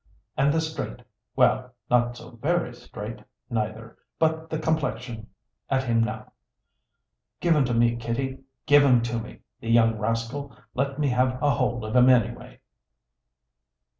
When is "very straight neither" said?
2.31-3.99